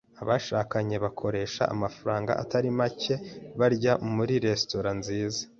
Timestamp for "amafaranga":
1.73-2.31